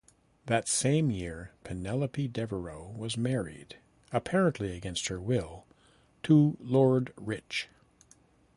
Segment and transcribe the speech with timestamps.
[0.47, 3.75] That same year Penelope Devereux was married,
[4.11, 5.67] apparently against her will,
[6.23, 7.67] to Lord Rich.